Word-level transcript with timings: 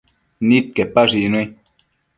Nidquepash 0.47 1.15
icnui 1.21 1.47